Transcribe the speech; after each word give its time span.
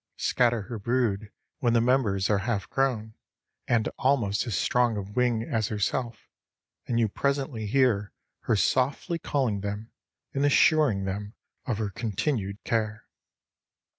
Scatter 0.17 0.63
her 0.63 0.79
brood 0.79 1.31
when 1.59 1.73
the 1.73 1.79
members 1.79 2.27
are 2.27 2.39
half 2.39 2.67
grown 2.71 3.13
and 3.67 3.87
almost 3.99 4.47
as 4.47 4.57
strong 4.57 4.97
of 4.97 5.15
wing 5.15 5.43
as 5.43 5.67
herself, 5.67 6.27
and 6.87 6.99
you 6.99 7.07
presently 7.07 7.67
hear 7.67 8.11
her 8.45 8.55
softly 8.55 9.19
calling 9.19 9.61
them 9.61 9.91
and 10.33 10.43
assuring 10.43 11.03
them 11.05 11.35
of 11.67 11.77
her 11.77 11.91
continued 11.91 12.63
care. 12.63 13.05